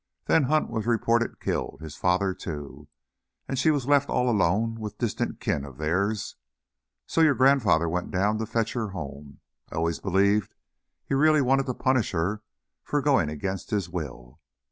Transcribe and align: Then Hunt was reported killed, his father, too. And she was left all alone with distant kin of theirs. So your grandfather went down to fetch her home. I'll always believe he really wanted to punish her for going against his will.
Then 0.25 0.45
Hunt 0.45 0.71
was 0.71 0.87
reported 0.87 1.39
killed, 1.39 1.79
his 1.81 1.95
father, 1.95 2.33
too. 2.33 2.87
And 3.47 3.59
she 3.59 3.69
was 3.69 3.85
left 3.85 4.09
all 4.09 4.31
alone 4.31 4.79
with 4.79 4.97
distant 4.97 5.39
kin 5.39 5.63
of 5.63 5.77
theirs. 5.77 6.37
So 7.05 7.21
your 7.21 7.35
grandfather 7.35 7.87
went 7.87 8.09
down 8.09 8.39
to 8.39 8.47
fetch 8.47 8.73
her 8.73 8.87
home. 8.97 9.41
I'll 9.71 9.77
always 9.81 9.99
believe 9.99 10.49
he 11.05 11.13
really 11.13 11.43
wanted 11.43 11.67
to 11.67 11.75
punish 11.75 12.13
her 12.13 12.41
for 12.83 12.99
going 13.03 13.29
against 13.29 13.69
his 13.69 13.89
will. 13.89 14.39